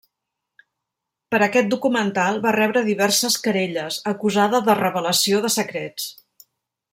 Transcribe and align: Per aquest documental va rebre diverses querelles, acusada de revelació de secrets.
Per 1.33 1.39
aquest 1.47 1.69
documental 1.73 2.41
va 2.45 2.53
rebre 2.55 2.83
diverses 2.87 3.37
querelles, 3.49 3.99
acusada 4.13 4.63
de 4.71 4.77
revelació 4.81 5.43
de 5.45 5.53
secrets. 5.61 6.11